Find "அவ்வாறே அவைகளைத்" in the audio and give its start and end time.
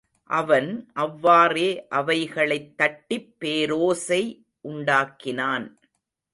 0.93-2.77